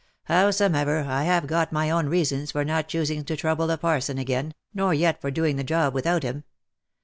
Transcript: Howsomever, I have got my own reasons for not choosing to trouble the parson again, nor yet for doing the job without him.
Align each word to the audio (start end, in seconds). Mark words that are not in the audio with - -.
Howsomever, 0.23 1.01
I 1.01 1.25
have 1.25 1.45
got 1.45 1.71
my 1.71 1.91
own 1.91 2.07
reasons 2.07 2.53
for 2.53 2.65
not 2.65 2.87
choosing 2.87 3.23
to 3.25 3.35
trouble 3.37 3.67
the 3.67 3.77
parson 3.77 4.17
again, 4.17 4.55
nor 4.73 4.95
yet 4.95 5.21
for 5.21 5.29
doing 5.29 5.57
the 5.57 5.63
job 5.63 5.93
without 5.93 6.23
him. 6.23 6.43